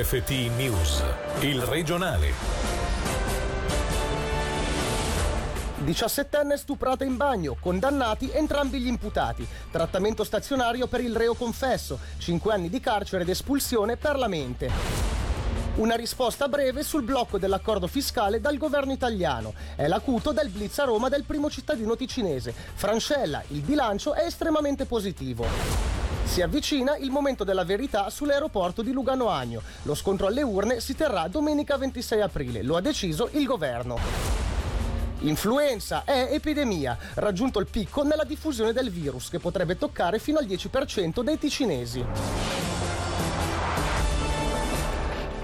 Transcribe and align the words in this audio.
TFT 0.00 0.30
News, 0.56 1.02
il 1.40 1.60
regionale. 1.60 2.32
17enne 5.84 6.54
stuprata 6.54 7.04
in 7.04 7.18
bagno, 7.18 7.54
condannati 7.60 8.30
entrambi 8.32 8.80
gli 8.80 8.86
imputati. 8.86 9.46
Trattamento 9.70 10.24
stazionario 10.24 10.86
per 10.86 11.02
il 11.02 11.14
reo 11.14 11.34
confesso, 11.34 11.98
5 12.16 12.50
anni 12.50 12.70
di 12.70 12.80
carcere 12.80 13.24
ed 13.24 13.28
espulsione 13.28 13.98
per 13.98 14.16
la 14.16 14.28
mente. 14.28 14.70
Una 15.74 15.96
risposta 15.96 16.48
breve 16.48 16.82
sul 16.82 17.02
blocco 17.02 17.36
dell'accordo 17.36 17.86
fiscale 17.86 18.40
dal 18.40 18.56
governo 18.56 18.92
italiano. 18.92 19.52
È 19.76 19.86
l'acuto 19.86 20.32
del 20.32 20.48
blitz 20.48 20.78
a 20.78 20.84
Roma 20.84 21.10
del 21.10 21.24
primo 21.24 21.50
cittadino 21.50 21.94
ticinese. 21.94 22.54
Francella, 22.72 23.42
il 23.48 23.60
bilancio 23.60 24.14
è 24.14 24.24
estremamente 24.24 24.86
positivo. 24.86 25.99
Si 26.30 26.42
avvicina 26.42 26.96
il 26.96 27.10
momento 27.10 27.42
della 27.42 27.64
verità 27.64 28.08
sull'aeroporto 28.08 28.82
di 28.82 28.92
Lugano 28.92 29.30
Agno. 29.30 29.62
Lo 29.82 29.96
scontro 29.96 30.28
alle 30.28 30.42
urne 30.42 30.78
si 30.78 30.94
terrà 30.94 31.26
domenica 31.26 31.76
26 31.76 32.20
aprile, 32.20 32.62
lo 32.62 32.76
ha 32.76 32.80
deciso 32.80 33.30
il 33.32 33.44
governo. 33.44 33.98
Influenza 35.22 36.04
è 36.04 36.28
epidemia, 36.30 36.96
raggiunto 37.14 37.58
il 37.58 37.66
picco 37.66 38.04
nella 38.04 38.22
diffusione 38.22 38.72
del 38.72 38.90
virus 38.90 39.28
che 39.28 39.40
potrebbe 39.40 39.76
toccare 39.76 40.20
fino 40.20 40.38
al 40.38 40.46
10% 40.46 41.20
dei 41.20 41.36
ticinesi. 41.36 42.59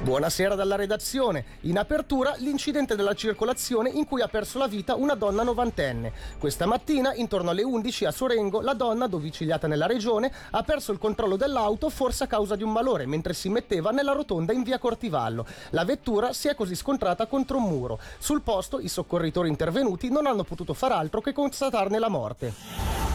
Buonasera 0.06 0.54
dalla 0.54 0.76
redazione. 0.76 1.44
In 1.62 1.78
apertura 1.78 2.36
l'incidente 2.36 2.94
della 2.94 3.14
circolazione 3.14 3.90
in 3.90 4.06
cui 4.06 4.22
ha 4.22 4.28
perso 4.28 4.56
la 4.56 4.68
vita 4.68 4.94
una 4.94 5.16
donna 5.16 5.42
novantenne. 5.42 6.12
Questa 6.38 6.64
mattina, 6.64 7.12
intorno 7.12 7.50
alle 7.50 7.64
11 7.64 8.04
a 8.04 8.12
Sorengo, 8.12 8.60
la 8.60 8.74
donna, 8.74 9.08
domiciliata 9.08 9.66
nella 9.66 9.86
regione, 9.86 10.30
ha 10.52 10.62
perso 10.62 10.92
il 10.92 10.98
controllo 10.98 11.34
dell'auto 11.34 11.90
forse 11.90 12.22
a 12.22 12.28
causa 12.28 12.54
di 12.54 12.62
un 12.62 12.70
malore 12.70 13.04
mentre 13.04 13.34
si 13.34 13.48
metteva 13.48 13.90
nella 13.90 14.12
rotonda 14.12 14.52
in 14.52 14.62
via 14.62 14.78
Cortivallo. 14.78 15.44
La 15.70 15.84
vettura 15.84 16.32
si 16.32 16.46
è 16.46 16.54
così 16.54 16.76
scontrata 16.76 17.26
contro 17.26 17.56
un 17.56 17.64
muro. 17.64 17.98
Sul 18.18 18.42
posto 18.42 18.78
i 18.78 18.86
soccorritori 18.86 19.48
intervenuti 19.48 20.08
non 20.08 20.26
hanno 20.26 20.44
potuto 20.44 20.72
far 20.72 20.92
altro 20.92 21.20
che 21.20 21.32
constatarne 21.32 21.98
la 21.98 22.08
morte. 22.08 23.05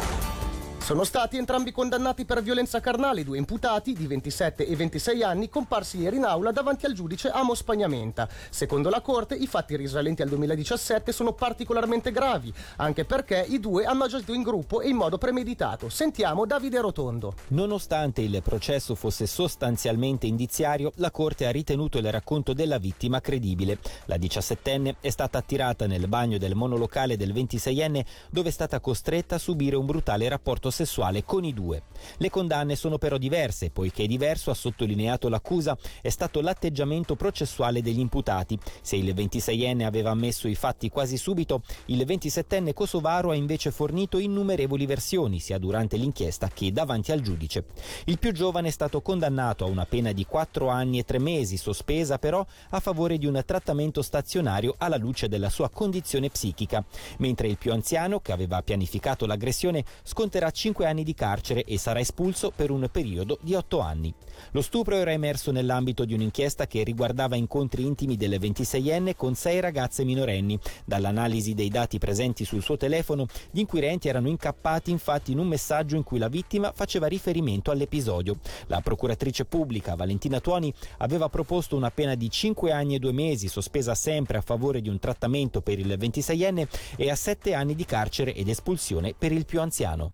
Sono 0.92 1.06
stati 1.06 1.38
entrambi 1.38 1.72
condannati 1.72 2.26
per 2.26 2.44
violenza 2.44 2.82
carnale 2.82 3.24
due 3.24 3.38
imputati 3.38 3.94
di 3.94 4.08
27 4.08 4.68
e 4.68 4.76
26 4.76 5.24
anni 5.24 5.48
comparsi 5.48 6.00
ieri 6.00 6.18
in 6.18 6.26
aula 6.26 6.52
davanti 6.52 6.86
al 6.86 6.92
giudice 6.92 7.30
Amo 7.30 7.54
Spagnamenta. 7.54 8.28
Secondo 8.50 8.90
la 8.90 9.00
Corte 9.00 9.36
i 9.36 9.48
fatti 9.48 9.78
risalenti 9.78 10.22
al 10.22 10.28
2017 10.28 11.14
sono 11.14 11.32
particolarmente 11.32 12.12
gravi, 12.12 12.54
anche 12.76 13.06
perché 13.06 13.46
i 13.48 13.62
due 13.62 13.86
hanno 13.86 14.04
agito 14.04 14.34
in 14.34 14.42
gruppo 14.42 14.82
e 14.82 14.90
in 14.90 14.98
modo 14.98 15.18
premeditato. 15.18 15.88
Sentiamo 15.88 16.46
Davide 16.46 16.82
Rotondo. 16.82 17.36
Nonostante 17.48 18.20
il 18.20 18.42
processo 18.44 18.94
fosse 18.94 19.28
sostanzialmente 19.28 20.28
indiziario, 20.28 20.92
la 20.96 21.10
Corte 21.10 21.46
ha 21.46 21.52
ritenuto 21.52 22.00
il 22.00 22.12
racconto 22.12 22.52
della 22.52 22.80
vittima 22.80 23.22
credibile. 23.22 23.78
La 24.08 24.18
diciassettenne 24.18 24.98
è 25.00 25.10
stata 25.10 25.38
attirata 25.38 25.88
nel 25.88 26.10
bagno 26.10 26.38
del 26.38 26.54
monolocale 26.54 27.16
del 27.16 27.32
26enne 27.32 28.04
dove 28.30 28.50
è 28.50 28.52
stata 28.52 28.82
costretta 28.82 29.36
a 29.36 29.40
subire 29.40 29.78
un 29.78 29.86
brutale 29.86 30.28
rapporto 30.28 30.70
sessuale 30.70 30.80
sessuale 30.82 31.24
con 31.24 31.44
i 31.44 31.54
due. 31.54 31.84
Le 32.18 32.30
condanne 32.30 32.76
sono 32.76 32.98
però 32.98 33.18
diverse, 33.18 33.70
poiché 33.70 34.08
diverso, 34.08 34.50
ha 34.50 34.56
sottolineato 34.56 35.30
l'accusa, 35.30 35.78
è 36.02 36.10
stato 36.10 36.42
l'atteggiamento 36.42 37.16
processuale 37.16 37.82
degli 37.82 38.00
imputati. 38.00 38.58
Se 38.82 38.96
il 38.96 39.14
26enne 39.14 39.84
aveva 39.84 40.10
ammesso 40.10 40.48
i 40.48 40.56
fatti 40.56 40.90
quasi 40.90 41.18
subito, 41.18 41.62
il 41.86 42.04
27enne 42.06 42.74
kosovaro 42.74 43.30
ha 43.30 43.36
invece 43.36 43.72
fornito 43.72 44.18
innumerevoli 44.18 44.86
versioni, 44.86 45.40
sia 45.40 45.60
durante 45.60 45.98
l'inchiesta 45.98 46.50
che 46.52 46.72
davanti 46.72 47.12
al 47.12 47.22
giudice. 47.22 47.66
Il 48.06 48.18
più 48.18 48.32
giovane 48.32 48.70
è 48.70 48.72
stato 48.72 49.02
condannato 49.02 49.64
a 49.64 49.68
una 49.68 49.86
pena 49.86 50.12
di 50.12 50.26
4 50.26 50.68
anni 50.70 50.98
e 51.00 51.04
3 51.04 51.20
mesi, 51.20 51.58
sospesa 51.58 52.18
però 52.18 52.44
a 52.70 52.80
favore 52.80 53.18
di 53.20 53.28
un 53.28 53.42
trattamento 53.46 54.02
stazionario 54.02 54.76
alla 54.78 54.98
luce 54.98 55.28
della 55.28 55.50
sua 55.50 55.70
condizione 55.70 56.30
psichica, 56.30 56.84
mentre 57.18 57.48
il 57.48 57.58
più 57.58 57.72
anziano, 57.72 58.20
che 58.20 58.32
aveva 58.32 58.64
pianificato 58.64 59.28
l'aggressione, 59.28 59.84
sconterà 60.04 60.50
5 60.62 60.86
anni 60.86 61.04
di 61.04 61.16
carcere 61.16 61.64
e 61.64 61.80
sarà 61.80 62.00
espulso 62.02 62.52
per 62.56 62.70
un 62.70 62.88
periodo 62.92 63.40
di 63.42 63.56
8 63.56 63.80
anni. 63.80 64.14
Lo 64.52 64.62
stupro 64.62 64.96
era 64.96 65.12
emerso 65.12 65.52
nell'ambito 65.52 66.06
di 66.06 66.14
un'inchiesta 66.14 66.68
che 66.68 66.84
riguardava 66.84 67.36
incontri 67.36 67.84
intimi 67.84 68.16
del 68.16 68.40
26enne 68.40 69.16
con 69.16 69.34
sei 69.34 69.60
ragazze 69.60 70.04
minorenni. 70.04 70.60
Dall'analisi 70.86 71.56
dei 71.56 71.70
dati 71.70 71.98
presenti 71.98 72.46
sul 72.46 72.62
suo 72.62 72.78
telefono, 72.78 73.26
gli 73.50 73.58
inquirenti 73.58 74.08
erano 74.08 74.28
incappati 74.28 74.92
infatti 74.92 75.32
in 75.32 75.40
un 75.40 75.48
messaggio 75.48 75.96
in 75.96 76.04
cui 76.04 76.20
la 76.20 76.28
vittima 76.28 76.72
faceva 76.76 77.08
riferimento 77.08 77.72
all'episodio. 77.72 78.38
La 78.68 78.82
procuratrice 78.82 79.46
pubblica 79.46 79.96
Valentina 79.96 80.40
Tuoni 80.40 80.72
aveva 81.00 81.28
proposto 81.28 81.76
una 81.76 81.90
pena 81.90 82.14
di 82.14 82.30
5 82.30 82.72
anni 82.72 82.94
e 82.94 83.00
2 83.00 83.12
mesi, 83.12 83.48
sospesa 83.48 83.96
sempre 83.96 84.38
a 84.38 84.42
favore 84.42 84.80
di 84.80 84.90
un 84.90 85.00
trattamento 85.00 85.62
per 85.62 85.80
il 85.80 85.88
26enne 85.88 86.68
e 86.98 87.10
a 87.10 87.16
7 87.16 87.56
anni 87.56 87.74
di 87.74 87.86
carcere 87.86 88.36
ed 88.36 88.48
espulsione 88.48 89.16
per 89.18 89.32
il 89.32 89.46
più 89.46 89.60
anziano. 89.60 90.12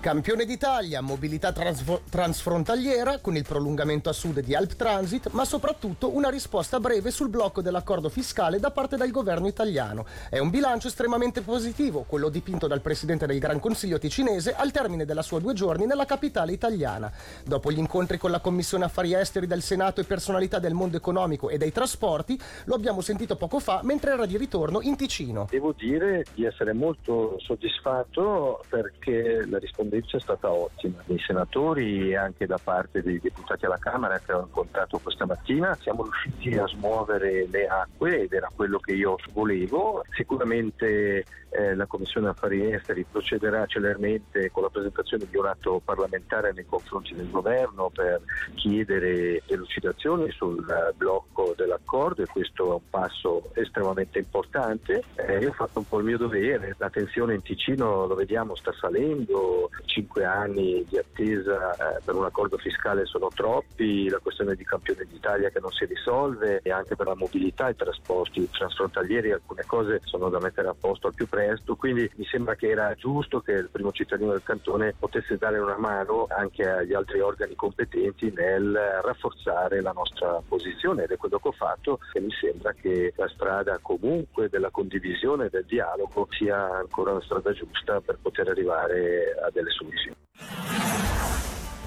Campione 0.00 0.46
d'Italia, 0.46 1.02
mobilità 1.02 1.52
transf- 1.52 2.08
transfrontaliera 2.08 3.18
con 3.18 3.36
il 3.36 3.44
prolungamento 3.46 4.08
a 4.08 4.14
sud 4.14 4.40
di 4.40 4.54
Alp 4.54 4.74
Transit, 4.74 5.28
ma 5.32 5.44
soprattutto 5.44 6.14
una 6.14 6.30
risposta 6.30 6.80
breve 6.80 7.10
sul 7.10 7.28
blocco 7.28 7.60
dell'accordo 7.60 8.08
fiscale 8.08 8.58
da 8.58 8.70
parte 8.70 8.96
del 8.96 9.10
governo 9.10 9.46
italiano. 9.46 10.06
È 10.30 10.38
un 10.38 10.48
bilancio 10.48 10.88
estremamente 10.88 11.42
positivo, 11.42 12.06
quello 12.08 12.30
dipinto 12.30 12.66
dal 12.66 12.80
presidente 12.80 13.26
del 13.26 13.38
Gran 13.38 13.60
Consiglio 13.60 13.98
ticinese 13.98 14.54
al 14.54 14.70
termine 14.70 15.04
della 15.04 15.20
sua 15.20 15.38
due 15.38 15.52
giorni 15.52 15.84
nella 15.84 16.06
capitale 16.06 16.52
italiana. 16.52 17.12
Dopo 17.44 17.70
gli 17.70 17.78
incontri 17.78 18.16
con 18.16 18.30
la 18.30 18.40
Commissione 18.40 18.86
Affari 18.86 19.12
Esteri 19.12 19.46
del 19.46 19.60
Senato 19.60 20.00
e 20.00 20.04
personalità 20.04 20.58
del 20.58 20.72
mondo 20.72 20.96
economico 20.96 21.50
e 21.50 21.58
dei 21.58 21.72
trasporti, 21.72 22.40
lo 22.64 22.74
abbiamo 22.74 23.02
sentito 23.02 23.36
poco 23.36 23.58
fa 23.58 23.82
mentre 23.82 24.12
era 24.12 24.24
di 24.24 24.38
ritorno 24.38 24.80
in 24.80 24.96
Ticino. 24.96 25.46
Devo 25.50 25.74
dire 25.76 26.24
di 26.32 26.46
essere 26.46 26.72
molto 26.72 27.36
soddisfatto 27.40 28.64
perché 28.70 29.44
la 29.46 29.58
risposta 29.58 29.88
rispondenza 29.90 30.16
è 30.16 30.20
stata 30.20 30.50
ottima 30.50 31.02
dei 31.04 31.18
senatori 31.18 32.10
e 32.10 32.16
anche 32.16 32.46
da 32.46 32.58
parte 32.62 33.02
dei 33.02 33.18
deputati 33.20 33.64
alla 33.64 33.78
Camera 33.78 34.18
che 34.18 34.32
ho 34.32 34.42
incontrato 34.42 34.98
questa 34.98 35.26
mattina. 35.26 35.76
Siamo 35.80 36.04
riusciti 36.04 36.56
a 36.56 36.66
smuovere 36.66 37.46
le 37.48 37.66
acque 37.66 38.22
ed 38.22 38.32
era 38.32 38.50
quello 38.54 38.78
che 38.78 38.92
io 38.92 39.16
volevo. 39.32 40.04
Sicuramente 40.12 41.24
eh, 41.50 41.74
la 41.74 41.86
Commissione 41.86 42.28
Affari 42.28 42.72
Esteri 42.72 43.04
procederà 43.10 43.66
celermente 43.66 44.50
con 44.50 44.62
la 44.62 44.68
presentazione 44.68 45.26
di 45.28 45.36
un 45.36 45.46
atto 45.46 45.80
parlamentare 45.84 46.52
nei 46.52 46.64
confronti 46.66 47.14
del 47.14 47.30
governo 47.30 47.90
per 47.92 48.20
chiedere 48.54 49.42
delucidazioni 49.46 50.30
sul 50.30 50.64
blocco 50.96 51.54
dell'accordo 51.56 52.22
e 52.22 52.26
questo 52.26 52.70
è 52.70 52.74
un 52.74 52.88
passo 52.88 53.50
estremamente 53.54 54.18
importante. 54.18 55.02
Eh, 55.16 55.38
io 55.38 55.50
ho 55.50 55.54
fatto 55.54 55.80
un 55.80 55.88
po' 55.88 55.98
il 55.98 56.04
mio 56.04 56.18
dovere, 56.18 56.76
la 56.78 56.90
tensione 56.90 57.34
in 57.34 57.42
Ticino 57.42 58.06
lo 58.06 58.14
vediamo 58.14 58.54
sta 58.54 58.72
salendo, 58.72 59.70
cinque 59.84 60.24
anni 60.24 60.84
di 60.88 60.98
attesa 60.98 61.72
eh, 61.72 62.00
per 62.04 62.14
un 62.14 62.24
accordo 62.24 62.56
fiscale 62.58 63.06
sono 63.06 63.28
troppi, 63.34 64.08
la 64.08 64.18
questione 64.18 64.54
di 64.54 64.64
campione 64.64 65.04
d'Italia 65.04 65.50
che 65.50 65.60
non 65.60 65.70
si 65.70 65.84
risolve 65.84 66.60
e 66.62 66.70
anche 66.70 66.96
per 66.96 67.06
la 67.06 67.14
mobilità 67.14 67.68
e 67.68 67.72
i 67.72 67.76
trasporti 67.76 68.48
transfrontalieri 68.50 69.32
alcune 69.32 69.64
cose 69.66 70.00
sono 70.04 70.28
da 70.28 70.38
mettere 70.38 70.68
a 70.68 70.74
posto 70.78 71.08
al 71.08 71.14
più 71.14 71.28
presto. 71.28 71.76
Quindi 71.76 72.10
mi 72.16 72.24
sembra 72.24 72.54
che 72.54 72.68
era 72.68 72.94
giusto 72.94 73.40
che 73.40 73.52
il 73.52 73.68
primo 73.70 73.92
cittadino 73.92 74.32
del 74.32 74.42
cantone 74.42 74.94
potesse 74.98 75.36
dare 75.36 75.58
una 75.58 75.78
mano 75.78 76.26
anche 76.28 76.68
agli 76.68 76.94
altri 76.94 77.20
organi 77.20 77.54
competenti 77.54 78.32
nel 78.34 78.72
rafforzare 79.02 79.80
la 79.80 79.92
nostra 79.92 80.40
posizione 80.46 81.04
ed 81.04 81.10
è 81.10 81.16
quello 81.16 81.38
che 81.38 81.48
ho 81.48 81.52
fatto 81.52 81.98
e 82.12 82.20
mi 82.20 82.32
sembra 82.32 82.72
che 82.72 83.12
la 83.16 83.28
strada 83.28 83.78
comunque 83.80 84.48
della 84.48 84.70
condivisione 84.70 85.46
e 85.46 85.50
del 85.50 85.64
dialogo 85.64 86.26
sia 86.30 86.70
ancora 86.76 87.12
la 87.12 87.20
strada 87.20 87.52
giusta 87.52 88.00
per 88.00 88.18
poter 88.20 88.48
arrivare 88.48 89.36
a 89.42 89.50
delle 89.50 89.69
de 89.70 89.76
su 89.76 89.84
visión. 89.86 90.79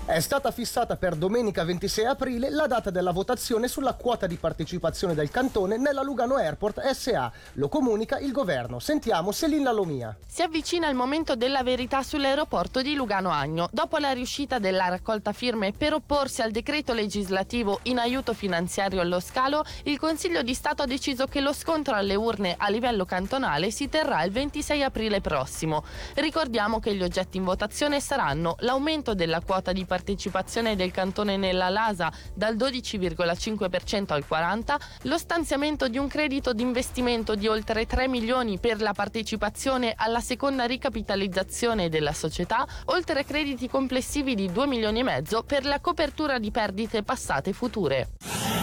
È 0.06 0.20
stata 0.20 0.52
fissata 0.52 0.98
per 0.98 1.16
domenica 1.16 1.64
26 1.64 2.06
aprile 2.06 2.50
la 2.50 2.68
data 2.68 2.90
della 2.90 3.12
votazione 3.12 3.70
sulla 3.70 3.94
quota 3.94 4.28
di 4.28 4.36
partecipazione 4.36 5.14
del 5.14 5.32
cantone 5.32 5.78
nella 5.78 6.04
Lugano 6.04 6.36
Airport 6.36 6.86
SA. 6.90 7.32
Lo 7.54 7.70
comunica 7.70 8.20
il 8.20 8.34
governo. 8.34 8.80
Sentiamo 8.80 9.32
Selina 9.32 9.72
Lomia. 9.72 10.14
Si 10.28 10.42
avvicina 10.42 10.90
il 10.90 10.96
momento 10.96 11.38
della 11.38 11.64
verità 11.64 12.04
sull'aeroporto 12.04 12.82
di 12.82 12.96
Lugano 12.96 13.30
Agno. 13.30 13.70
Dopo 13.72 13.98
la 13.98 14.12
riuscita 14.12 14.60
della 14.60 14.90
raccolta 14.90 15.32
firme 15.32 15.72
per 15.72 15.94
opporsi 15.94 16.42
al 16.42 16.52
decreto 16.52 16.92
legislativo 16.92 17.80
in 17.84 17.98
aiuto 17.98 18.34
finanziario 18.34 19.00
allo 19.00 19.22
scalo, 19.22 19.64
il 19.84 19.98
Consiglio 19.98 20.42
di 20.42 20.54
Stato 20.54 20.82
ha 20.82 20.86
deciso 20.86 21.28
che 21.28 21.40
lo 21.40 21.54
scontro 21.54 21.96
alle 21.96 22.16
urne 22.16 22.56
a 22.58 22.70
livello 22.70 23.06
cantonale 23.06 23.72
si 23.72 23.88
terrà 23.88 24.22
il 24.24 24.34
26 24.34 24.84
aprile 24.84 25.22
prossimo. 25.22 25.86
Ricordiamo 26.16 26.82
che 26.82 26.94
gli 26.94 27.04
oggetti 27.04 27.38
in 27.38 27.46
votazione 27.46 28.02
saranno 28.02 28.58
l'aumento 28.60 29.14
della 29.14 29.40
quota 29.40 29.72
di 29.72 29.86
partecipazione 29.86 29.92
partecipazione 29.94 30.76
del 30.76 30.90
cantone 30.90 31.38
nella 31.38 31.70
LASA 31.70 32.12
dal 32.34 32.56
12,5% 32.56 34.12
al 34.12 34.26
40%, 34.28 34.76
lo 35.04 35.20
stanziamento 35.20 35.88
di 35.88 36.00
un 36.00 36.08
credito 36.08 36.52
di 36.52 36.64
investimento 36.64 37.36
di 37.36 37.46
oltre 37.48 37.86
3 37.86 38.08
milioni 38.08 38.58
per 38.58 38.82
la 38.82 38.94
partecipazione 38.94 39.94
alla 39.96 40.20
seconda 40.20 40.66
ricapitalizzazione 40.66 41.90
della 41.90 42.14
società, 42.14 42.66
oltre 42.86 43.24
crediti 43.24 43.70
complessivi 43.70 44.34
di 44.34 44.52
2 44.52 44.66
milioni 44.66 45.02
e 45.02 45.04
mezzo 45.04 45.44
per 45.44 45.64
la 45.64 45.80
copertura 45.80 46.40
di 46.40 46.50
perdite 46.50 47.04
passate 47.04 47.52
e 47.52 47.54
future. 47.54 48.63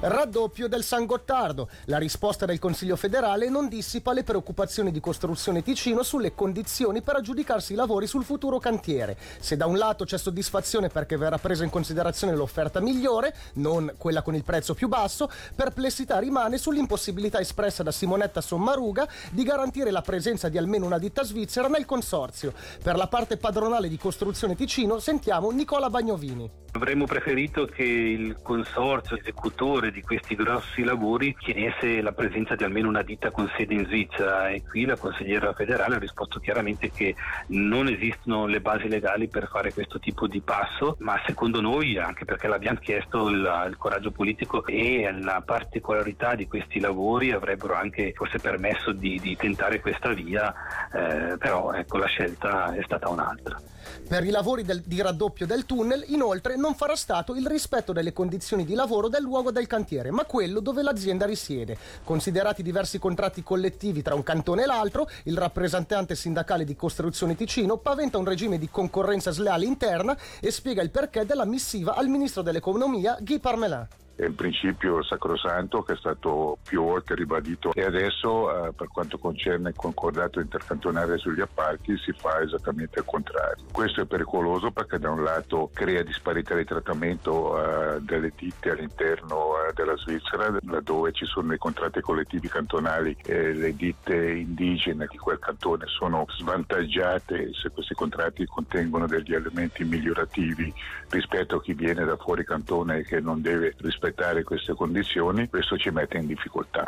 Raddoppio 0.00 0.68
del 0.68 0.82
San 0.82 1.06
Gottardo. 1.06 1.70
La 1.86 1.96
risposta 1.96 2.44
del 2.44 2.58
Consiglio 2.58 2.96
federale 2.96 3.48
non 3.48 3.66
dissipa 3.66 4.12
le 4.12 4.24
preoccupazioni 4.24 4.92
di 4.92 5.00
costruzione 5.00 5.62
Ticino 5.62 6.02
sulle 6.02 6.34
condizioni 6.34 7.00
per 7.00 7.16
aggiudicarsi 7.16 7.72
i 7.72 7.76
lavori 7.76 8.06
sul 8.06 8.22
futuro 8.22 8.58
cantiere. 8.58 9.16
Se 9.40 9.56
da 9.56 9.64
un 9.64 9.78
lato 9.78 10.04
c'è 10.04 10.18
soddisfazione 10.18 10.88
perché 10.88 11.16
verrà 11.16 11.38
presa 11.38 11.64
in 11.64 11.70
considerazione 11.70 12.36
l'offerta 12.36 12.78
migliore, 12.80 13.34
non 13.54 13.94
quella 13.96 14.20
con 14.20 14.34
il 14.34 14.44
prezzo 14.44 14.74
più 14.74 14.86
basso, 14.86 15.30
perplessità 15.54 16.18
rimane 16.18 16.58
sull'impossibilità 16.58 17.40
espressa 17.40 17.82
da 17.82 17.90
Simonetta 17.90 18.42
Sommaruga 18.42 19.08
di 19.30 19.44
garantire 19.44 19.90
la 19.90 20.02
presenza 20.02 20.50
di 20.50 20.58
almeno 20.58 20.84
una 20.84 20.98
ditta 20.98 21.24
svizzera 21.24 21.68
nel 21.68 21.86
consorzio. 21.86 22.52
Per 22.82 22.96
la 22.96 23.06
parte 23.06 23.38
padronale 23.38 23.88
di 23.88 23.96
costruzione 23.96 24.56
Ticino 24.56 24.98
sentiamo 24.98 25.50
Nicola 25.50 25.88
Bagnovini. 25.88 26.64
Avremmo 26.72 27.06
preferito 27.06 27.64
che 27.64 27.82
il 27.82 28.36
consorzio 28.42 29.16
esecutore 29.16 29.85
di 29.90 30.02
questi 30.02 30.34
grossi 30.34 30.82
lavori 30.82 31.34
chiedesse 31.36 32.00
la 32.00 32.12
presenza 32.12 32.54
di 32.54 32.64
almeno 32.64 32.88
una 32.88 33.02
ditta 33.02 33.30
con 33.30 33.50
sede 33.56 33.74
in 33.74 33.86
Svizzera 33.86 34.48
e 34.48 34.62
qui 34.62 34.84
la 34.84 34.96
consigliera 34.96 35.52
federale 35.52 35.96
ha 35.96 35.98
risposto 35.98 36.40
chiaramente 36.40 36.90
che 36.90 37.14
non 37.48 37.88
esistono 37.88 38.46
le 38.46 38.60
basi 38.60 38.88
legali 38.88 39.28
per 39.28 39.48
fare 39.48 39.72
questo 39.72 39.98
tipo 39.98 40.26
di 40.26 40.40
passo, 40.40 40.96
ma 41.00 41.20
secondo 41.26 41.60
noi, 41.60 41.98
anche 41.98 42.24
perché 42.24 42.48
l'abbiamo 42.48 42.78
chiesto, 42.78 43.28
il, 43.28 43.66
il 43.68 43.76
coraggio 43.76 44.10
politico 44.10 44.64
e 44.66 45.10
la 45.20 45.42
particolarità 45.44 46.34
di 46.34 46.46
questi 46.46 46.80
lavori 46.80 47.32
avrebbero 47.32 47.74
anche 47.74 48.12
forse 48.14 48.38
permesso 48.38 48.92
di, 48.92 49.18
di 49.20 49.36
tentare 49.36 49.80
questa 49.80 50.12
via, 50.12 50.54
eh, 50.92 51.36
però 51.38 51.72
ecco, 51.72 51.98
la 51.98 52.06
scelta 52.06 52.74
è 52.74 52.82
stata 52.82 53.08
un'altra. 53.08 53.60
Per 54.08 54.24
i 54.24 54.30
lavori 54.30 54.62
del, 54.62 54.82
di 54.84 55.00
raddoppio 55.00 55.46
del 55.46 55.66
tunnel, 55.66 56.04
inoltre, 56.08 56.56
non 56.56 56.74
farà 56.74 56.94
stato 56.96 57.34
il 57.34 57.46
rispetto 57.46 57.92
delle 57.92 58.12
condizioni 58.12 58.64
di 58.64 58.74
lavoro 58.74 59.08
del 59.08 59.22
luogo 59.22 59.50
del 59.50 59.66
cantiere, 59.66 60.10
ma 60.10 60.24
quello 60.24 60.60
dove 60.60 60.82
l'azienda 60.82 61.26
risiede. 61.26 61.76
Considerati 62.04 62.62
diversi 62.62 62.98
contratti 62.98 63.42
collettivi 63.42 64.02
tra 64.02 64.14
un 64.14 64.22
cantone 64.22 64.62
e 64.62 64.66
l'altro, 64.66 65.08
il 65.24 65.36
rappresentante 65.36 66.14
sindacale 66.14 66.64
di 66.64 66.76
Costruzione 66.76 67.34
Ticino 67.34 67.78
paventa 67.78 68.18
un 68.18 68.24
regime 68.24 68.58
di 68.58 68.68
concorrenza 68.70 69.30
sleale 69.30 69.64
interna 69.64 70.16
e 70.40 70.50
spiega 70.50 70.82
il 70.82 70.90
perché 70.90 71.24
della 71.26 71.44
missiva 71.44 71.94
al 71.94 72.08
ministro 72.08 72.42
dell'economia 72.42 73.18
Guy 73.20 73.38
Parmelin 73.38 73.86
è 74.16 74.24
il 74.24 74.32
principio 74.32 75.02
sacrosanto 75.02 75.82
che 75.82 75.92
è 75.92 75.96
stato 75.96 76.56
più 76.66 76.82
volte 76.82 77.14
ribadito 77.14 77.72
e 77.74 77.84
adesso 77.84 78.66
eh, 78.66 78.72
per 78.72 78.88
quanto 78.88 79.18
concerne 79.18 79.68
il 79.68 79.74
concordato 79.76 80.40
intercantonale 80.40 81.18
sugli 81.18 81.42
appalti 81.42 81.96
si 81.98 82.12
fa 82.12 82.40
esattamente 82.40 83.00
il 83.00 83.04
contrario. 83.04 83.64
Questo 83.70 84.00
è 84.00 84.06
pericoloso 84.06 84.70
perché 84.70 84.98
da 84.98 85.10
un 85.10 85.22
lato 85.22 85.70
crea 85.72 86.02
disparità 86.02 86.54
di 86.54 86.64
trattamento 86.64 87.96
eh, 87.96 88.00
delle 88.00 88.32
ditte 88.34 88.70
all'interno 88.70 89.52
eh, 89.58 89.72
della 89.74 89.96
Svizzera 89.98 90.56
laddove 90.62 91.12
ci 91.12 91.26
sono 91.26 91.52
i 91.52 91.58
contratti 91.58 92.00
collettivi 92.00 92.48
cantonali 92.48 93.14
e 93.22 93.52
le 93.52 93.76
ditte 93.76 94.16
indigene 94.16 95.06
di 95.10 95.18
quel 95.18 95.38
cantone 95.38 95.84
sono 95.88 96.24
svantaggiate 96.26 97.50
se 97.52 97.68
questi 97.68 97.92
contratti 97.92 98.46
contengono 98.46 99.06
degli 99.06 99.34
elementi 99.34 99.84
migliorativi 99.84 100.72
rispetto 101.10 101.56
a 101.56 101.62
chi 101.62 101.74
viene 101.74 102.04
da 102.04 102.16
fuori 102.16 102.44
cantone 102.44 102.98
e 102.98 103.04
che 103.04 103.20
non 103.20 103.42
deve 103.42 103.74
rispettare 103.76 104.04
rispettare 104.06 104.44
queste 104.44 104.74
condizioni, 104.74 105.48
questo 105.48 105.76
ci 105.76 105.90
mette 105.90 106.18
in 106.18 106.26
difficoltà. 106.26 106.86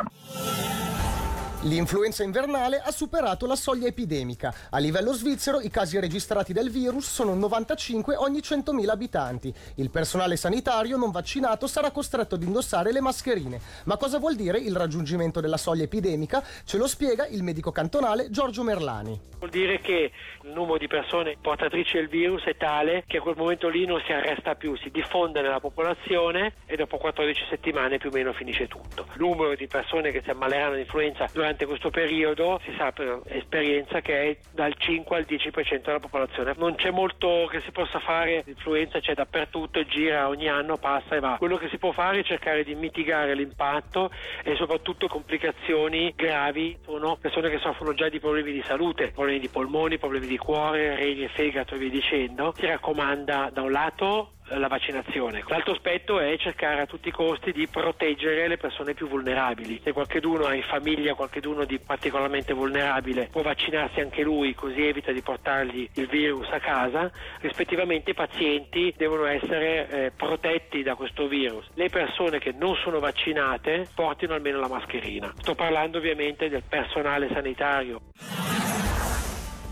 L'influenza 1.63 2.23
invernale 2.23 2.81
ha 2.81 2.89
superato 2.89 3.45
la 3.45 3.57
soglia 3.57 3.85
epidemica. 3.85 4.53
A 4.69 4.77
livello 4.77 5.11
svizzero 5.11 5.59
i 5.59 5.69
casi 5.69 5.99
registrati 5.99 6.53
del 6.53 6.69
virus 6.69 7.11
sono 7.11 7.33
95 7.33 8.15
ogni 8.15 8.39
100.000 8.39 8.87
abitanti. 8.87 9.53
Il 9.75 9.89
personale 9.89 10.37
sanitario 10.37 10.95
non 10.95 11.11
vaccinato 11.11 11.67
sarà 11.67 11.91
costretto 11.91 12.35
ad 12.35 12.43
indossare 12.43 12.93
le 12.93 13.01
mascherine. 13.01 13.59
Ma 13.83 13.97
cosa 13.97 14.19
vuol 14.19 14.35
dire 14.35 14.57
il 14.57 14.73
raggiungimento 14.73 15.41
della 15.41 15.57
soglia 15.57 15.83
epidemica? 15.83 16.41
Ce 16.63 16.77
lo 16.77 16.87
spiega 16.87 17.27
il 17.27 17.43
medico 17.43 17.73
cantonale 17.73 18.29
Giorgio 18.29 18.63
Merlani. 18.63 19.19
Vuol 19.39 19.49
dire 19.49 19.81
che 19.81 20.11
il 20.43 20.51
numero 20.51 20.77
di 20.77 20.87
persone 20.87 21.35
portatrici 21.41 21.97
del 21.97 22.07
virus 22.07 22.43
è 22.45 22.55
tale 22.55 23.03
che 23.05 23.17
a 23.17 23.21
quel 23.21 23.35
momento 23.35 23.67
lì 23.67 23.85
non 23.85 24.01
si 24.05 24.13
arresta 24.13 24.55
più, 24.55 24.77
si 24.77 24.89
diffonde 24.91 25.41
nella 25.41 25.59
popolazione 25.59 26.53
e 26.65 26.77
dopo 26.77 26.97
14 26.97 27.47
settimane 27.49 27.97
più 27.97 28.09
o 28.09 28.13
meno 28.13 28.31
finisce 28.31 28.67
tutto. 28.67 29.07
Il 29.13 29.19
numero 29.19 29.55
di 29.55 29.67
persone 29.67 30.11
che 30.11 30.21
si 30.23 30.29
ammaleranno 30.29 30.75
di 30.75 30.81
influenza 30.81 31.27
durante 31.33 31.47
durante 31.49 31.65
questo 31.65 31.89
periodo 31.89 32.59
si 32.63 32.73
sa 32.77 32.91
per 32.91 33.21
esperienza 33.25 34.01
che 34.01 34.21
è 34.21 34.37
dal 34.51 34.73
5 34.77 35.17
al 35.17 35.25
10% 35.27 35.81
della 35.83 35.99
popolazione. 35.99 36.53
Non 36.57 36.75
c'è 36.75 36.91
molto 36.91 37.47
che 37.49 37.61
si 37.61 37.71
possa 37.71 37.99
fare, 37.99 38.43
l'influenza 38.45 38.99
c'è 38.99 39.15
dappertutto, 39.15 39.83
gira 39.83 40.27
ogni 40.27 40.47
anno, 40.47 40.77
passa 40.77 41.15
e 41.15 41.19
va. 41.19 41.37
Quello 41.37 41.57
che 41.57 41.69
si 41.69 41.77
può 41.77 41.91
fare 41.91 42.19
è 42.19 42.23
cercare 42.23 42.63
di 42.63 42.75
mitigare 42.75 43.33
l'impatto 43.33 44.11
e 44.43 44.55
soprattutto 44.55 45.07
complicazioni 45.07 46.13
gravi 46.15 46.77
sono 46.85 47.17
persone 47.19 47.49
che 47.49 47.57
soffrono 47.57 47.93
già 47.93 48.09
di 48.09 48.19
problemi 48.19 48.51
di 48.51 48.61
salute, 48.61 49.11
problemi 49.11 49.39
di 49.39 49.49
polmoni, 49.49 49.97
problemi 49.97 50.27
di 50.27 50.37
cuore, 50.37 50.95
reni 50.95 51.23
e 51.23 51.29
fegato 51.29 51.73
e 51.73 51.77
via 51.79 51.89
dicendo. 51.89 52.53
Si 52.55 52.65
raccomanda 52.65 53.49
da 53.51 53.61
un 53.61 53.71
lato 53.71 54.33
la 54.57 54.67
vaccinazione. 54.67 55.43
L'altro 55.47 55.73
aspetto 55.73 56.19
è 56.19 56.37
cercare 56.37 56.81
a 56.81 56.85
tutti 56.85 57.09
i 57.09 57.11
costi 57.11 57.51
di 57.51 57.67
proteggere 57.67 58.47
le 58.47 58.57
persone 58.57 58.93
più 58.93 59.07
vulnerabili. 59.07 59.81
Se 59.83 59.91
qualcuno 59.91 60.45
ha 60.45 60.53
in 60.53 60.63
famiglia 60.63 61.13
qualcuno 61.13 61.65
di 61.65 61.79
particolarmente 61.79 62.53
vulnerabile, 62.53 63.29
può 63.31 63.41
vaccinarsi 63.41 63.99
anche 63.99 64.23
lui, 64.23 64.53
così 64.53 64.85
evita 64.85 65.11
di 65.11 65.21
portargli 65.21 65.89
il 65.93 66.07
virus 66.07 66.47
a 66.51 66.59
casa. 66.59 67.11
Rispettivamente 67.39 68.11
i 68.11 68.13
pazienti 68.13 68.93
devono 68.97 69.25
essere 69.25 69.89
eh, 69.89 70.11
protetti 70.15 70.83
da 70.83 70.95
questo 70.95 71.27
virus. 71.27 71.67
Le 71.73 71.89
persone 71.89 72.39
che 72.39 72.53
non 72.57 72.75
sono 72.75 72.99
vaccinate 72.99 73.87
portino 73.93 74.33
almeno 74.33 74.59
la 74.59 74.67
mascherina. 74.67 75.33
Sto 75.37 75.55
parlando 75.55 75.97
ovviamente 75.97 76.49
del 76.49 76.63
personale 76.67 77.29
sanitario. 77.31 78.01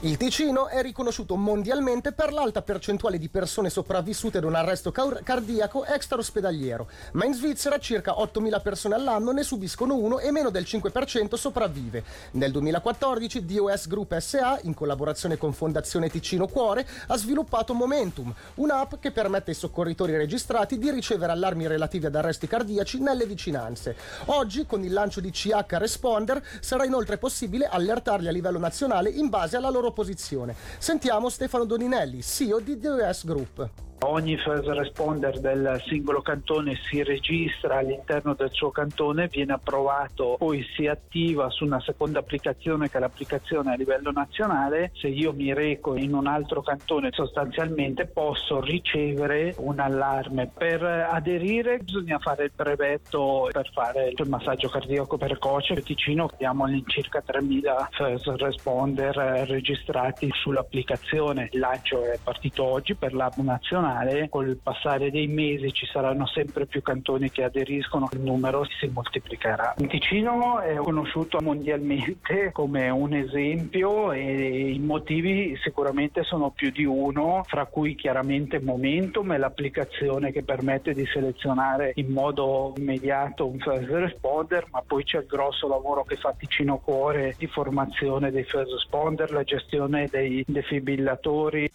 Il 0.01 0.15
Ticino 0.15 0.67
è 0.67 0.83
riconosciuto 0.83 1.35
mondialmente 1.35 2.11
per 2.11 2.31
l'alta 2.31 2.61
percentuale 2.61 3.17
di 3.17 3.29
persone 3.29 3.71
sopravvissute 3.71 4.37
ad 4.37 4.43
un 4.43 4.53
arresto 4.53 4.91
cardiaco 4.91 5.85
extraospedaliero, 5.85 6.87
ma 7.13 7.25
in 7.25 7.33
Svizzera 7.33 7.79
circa 7.79 8.11
8.000 8.11 8.61
persone 8.61 8.93
all'anno 8.93 9.31
ne 9.31 9.41
subiscono 9.41 9.95
uno 9.95 10.19
e 10.19 10.29
meno 10.29 10.51
del 10.51 10.65
5% 10.67 11.33
sopravvive. 11.33 12.03
Nel 12.33 12.51
2014 12.51 13.43
DOS 13.43 13.87
Group 13.87 14.15
SA, 14.19 14.59
in 14.61 14.75
collaborazione 14.75 15.35
con 15.35 15.51
Fondazione 15.51 16.11
Ticino 16.11 16.45
Cuore, 16.45 16.87
ha 17.07 17.17
sviluppato 17.17 17.73
Momentum, 17.73 18.31
un'app 18.55 18.99
che 18.99 19.09
permette 19.09 19.49
ai 19.49 19.57
soccorritori 19.57 20.15
registrati 20.15 20.77
di 20.77 20.91
ricevere 20.91 21.31
allarmi 21.31 21.65
relativi 21.65 22.05
ad 22.05 22.13
arresti 22.13 22.45
cardiaci 22.45 22.99
nelle 22.99 23.25
vicinanze. 23.25 23.95
Oggi, 24.25 24.67
con 24.67 24.83
il 24.83 24.93
lancio 24.93 25.21
di 25.21 25.31
CH 25.31 25.65
Responder, 25.69 26.39
sarà 26.59 26.85
inoltre 26.85 27.17
possibile 27.17 27.65
allertarli 27.65 28.27
a 28.27 28.31
livello 28.31 28.59
nazionale 28.59 29.09
in 29.09 29.29
base 29.29 29.57
alla 29.57 29.71
loro 29.71 29.85
loro 29.87 29.91
posizione. 29.91 30.55
Sentiamo 30.77 31.29
Stefano 31.29 31.65
Doninelli, 31.65 32.21
CEO 32.21 32.59
di 32.59 32.77
DOS 32.77 33.25
Group. 33.25 33.86
Ogni 34.01 34.37
first 34.37 34.67
responder 34.67 35.39
del 35.39 35.81
singolo 35.87 36.21
cantone 36.21 36.77
si 36.87 37.01
registra 37.01 37.77
all'interno 37.77 38.35
del 38.35 38.51
suo 38.51 38.69
cantone, 38.69 39.27
viene 39.27 39.53
approvato, 39.53 40.35
poi 40.37 40.63
si 40.75 40.85
attiva 40.85 41.49
su 41.49 41.65
una 41.65 41.81
seconda 41.81 42.19
applicazione 42.19 42.91
che 42.91 42.97
è 42.97 42.99
l'applicazione 42.99 43.73
a 43.73 43.75
livello 43.75 44.11
nazionale. 44.11 44.91
Se 44.93 45.07
io 45.07 45.33
mi 45.33 45.51
reco 45.51 45.95
in 45.95 46.13
un 46.13 46.27
altro 46.27 46.61
cantone 46.61 47.09
sostanzialmente 47.11 48.05
posso 48.05 48.61
ricevere 48.61 49.55
un 49.57 49.79
allarme. 49.79 50.51
Per 50.55 50.83
aderire 50.83 51.79
bisogna 51.79 52.19
fare 52.19 52.45
il 52.45 52.51
brevetto 52.55 53.49
per 53.51 53.67
fare 53.73 54.13
il 54.15 54.29
massaggio 54.29 54.69
cardiaco 54.69 55.17
precoce. 55.17 55.73
A 55.73 55.81
Ticino 55.81 56.29
abbiamo 56.31 56.65
all'incirca 56.65 57.23
3.000 57.25 57.87
first 57.89 58.27
responder 58.37 59.15
registrati 59.47 60.29
sull'applicazione. 60.31 61.49
Il 61.51 61.59
lancio 61.59 62.03
è 62.03 62.19
partito 62.23 62.63
oggi 62.63 62.93
per 62.93 63.15
l'app 63.15 63.37
nazionale 63.37 63.85
nazionale, 63.87 64.29
col 64.29 64.57
passare 64.61 65.09
dei 65.09 65.27
mesi 65.27 65.71
ci 65.71 65.85
saranno 65.85 66.25
sempre 66.27 66.65
più 66.65 66.81
cantoni 66.81 67.29
che 67.31 67.43
aderiscono, 67.43 68.09
il 68.11 68.19
numero 68.19 68.65
si 68.79 68.87
moltiplicherà. 68.87 69.75
Il 69.77 69.87
Ticino 69.87 70.59
è 70.59 70.75
conosciuto 70.75 71.39
mondialmente 71.41 72.51
come 72.51 72.89
un 72.89 73.13
esempio 73.13 74.11
e 74.11 74.71
i 74.71 74.79
motivi 74.79 75.57
sicuramente 75.63 76.23
sono 76.23 76.51
più 76.51 76.69
di 76.71 76.85
uno, 76.85 77.43
fra 77.45 77.65
cui 77.65 77.95
chiaramente 77.95 78.59
Momentum 78.59 79.33
è 79.33 79.37
l'applicazione 79.37 80.31
che 80.31 80.43
permette 80.43 80.93
di 80.93 81.05
selezionare 81.05 81.93
in 81.95 82.11
modo 82.11 82.73
immediato 82.77 83.47
un 83.47 83.59
first 83.59 83.89
responder, 83.89 84.65
ma 84.71 84.83
poi 84.85 85.03
c'è 85.03 85.19
il 85.19 85.25
grosso 85.25 85.67
lavoro 85.67 86.03
che 86.03 86.15
fa 86.15 86.33
Ticino 86.37 86.77
Cuore 86.77 87.35
di 87.37 87.47
formazione 87.47 88.31
dei 88.31 88.43
first 88.43 88.71
responder, 88.71 89.31
la 89.31 89.43
gestione 89.43 90.07
dei 90.11 90.43
defibrillatori. 90.45 91.69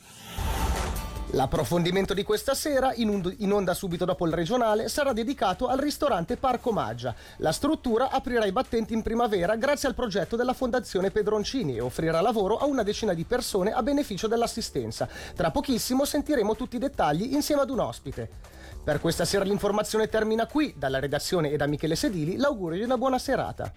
L'approfondimento 1.34 2.12
di 2.12 2.24
questa 2.24 2.52
sera, 2.52 2.92
in, 2.94 3.52
onda 3.52 3.72
subito 3.72 4.04
dopo 4.04 4.26
il 4.26 4.34
regionale, 4.34 4.90
sarà 4.90 5.14
dedicato 5.14 5.66
al 5.66 5.78
ristorante 5.78 6.36
Parco 6.36 6.72
Maggia. 6.72 7.14
La 7.38 7.52
struttura 7.52 8.10
aprirà 8.10 8.44
i 8.44 8.52
battenti 8.52 8.92
in 8.92 9.00
primavera 9.00 9.56
grazie 9.56 9.88
al 9.88 9.94
progetto 9.94 10.36
della 10.36 10.52
Fondazione 10.52 11.10
Pedroncini 11.10 11.76
e 11.76 11.80
offrirà 11.80 12.20
lavoro 12.20 12.58
a 12.58 12.66
una 12.66 12.82
decina 12.82 13.14
di 13.14 13.24
persone 13.24 13.72
a 13.72 13.82
beneficio 13.82 14.26
dell'assistenza. 14.26 15.08
Tra 15.34 15.50
pochissimo 15.50 16.04
sentiremo 16.04 16.54
tutti 16.54 16.76
i 16.76 16.78
dettagli 16.78 17.32
insieme 17.32 17.62
ad 17.62 17.70
un 17.70 17.80
ospite. 17.80 18.28
Per 18.84 19.00
questa 19.00 19.24
sera 19.24 19.44
l'informazione 19.44 20.10
termina 20.10 20.46
qui. 20.46 20.74
Dalla 20.76 20.98
redazione 20.98 21.50
e 21.50 21.56
da 21.56 21.66
Michele 21.66 21.96
Sedili 21.96 22.36
l'augurio 22.36 22.76
di 22.76 22.84
una 22.84 22.98
buona 22.98 23.18
serata. 23.18 23.72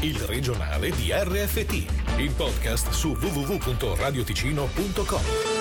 Il 0.00 0.18
regionale 0.18 0.90
di 0.90 1.12
RFT, 1.12 2.18
il 2.18 2.32
podcast 2.36 2.90
su 2.90 3.12
www.radioticino.com. 3.12 5.53